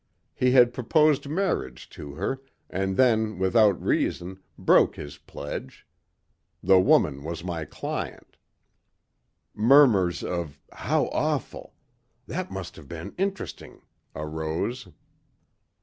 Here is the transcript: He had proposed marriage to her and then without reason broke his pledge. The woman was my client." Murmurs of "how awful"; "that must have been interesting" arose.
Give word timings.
He 0.33 0.53
had 0.53 0.73
proposed 0.73 1.29
marriage 1.29 1.87
to 1.91 2.15
her 2.15 2.41
and 2.71 2.97
then 2.97 3.37
without 3.37 3.79
reason 3.79 4.39
broke 4.57 4.95
his 4.95 5.19
pledge. 5.19 5.85
The 6.63 6.79
woman 6.79 7.23
was 7.23 7.43
my 7.43 7.65
client." 7.65 8.35
Murmurs 9.53 10.23
of 10.23 10.59
"how 10.71 11.05
awful"; 11.09 11.75
"that 12.25 12.49
must 12.49 12.77
have 12.77 12.87
been 12.87 13.13
interesting" 13.19 13.83
arose. 14.15 14.87